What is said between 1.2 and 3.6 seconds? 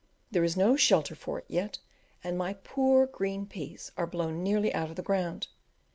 it yet, and my poor green